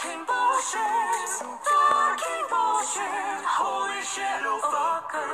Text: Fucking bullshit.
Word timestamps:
Fucking 0.00 0.24
bullshit. 0.24 1.59